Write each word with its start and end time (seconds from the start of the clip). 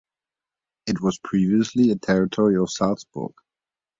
It 0.87 0.99
was 0.99 1.19
previously 1.19 1.91
a 1.91 1.95
territory 1.95 2.57
of 2.57 2.71
Salzburg. 2.71 3.33